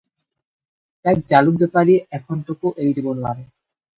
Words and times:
তাইক 1.07 1.19
জালুক 1.33 1.57
বেপাৰীয়ে 1.59 2.19
এখন্তেকো 2.21 2.71
এৰি 2.83 2.97
দিব 3.01 3.13
নোৱাৰে। 3.21 3.47